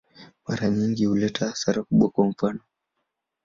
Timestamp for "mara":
0.47-0.69